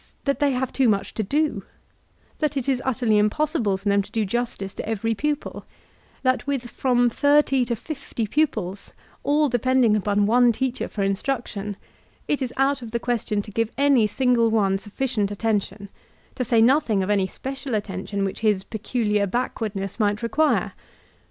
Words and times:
that 0.25 0.39
they 0.39 0.51
have 0.51 0.73
too 0.73 0.89
much 0.89 1.13
to 1.13 1.21
do; 1.21 1.61
that 2.39 2.57
it 2.57 2.67
is 2.67 2.81
utterly 2.83 3.19
impossible 3.19 3.77
for 3.77 3.87
them 3.87 4.01
to 4.01 4.11
do 4.11 4.25
justice 4.25 4.73
to 4.73 4.89
every 4.89 5.13
pupil; 5.13 5.63
that 6.23 6.47
with 6.47 6.71
from 6.71 7.07
thirty 7.07 7.63
to 7.63 7.75
fifty 7.75 8.25
pupib 8.25 8.87
all 9.23 9.47
depending 9.47 9.95
upon 9.95 10.27
on« 10.27 10.51
teacher 10.51 10.87
for 10.87 11.03
instmc 11.03 11.23
334 11.23 11.35
yoLTAnnns 11.35 11.37
db 11.37 11.43
Cletu 11.43 11.47
tion, 11.49 11.77
it 12.27 12.41
is 12.41 12.53
out 12.57 12.81
of 12.81 12.89
the 12.89 12.99
question 12.99 13.43
to 13.43 13.51
give 13.51 13.69
any 13.77 14.07
single 14.07 14.49
one 14.49 14.71
raf 14.73 14.91
ficient 14.97 15.29
attention, 15.29 15.87
to 16.33 16.43
say 16.43 16.63
nothing 16.63 17.03
of 17.03 17.11
any 17.11 17.27
special 17.27 17.75
attention 17.75 18.25
which 18.25 18.39
his 18.39 18.63
peculiar 18.63 19.27
backwardness 19.27 19.99
might 19.99 20.23
require. 20.23 20.71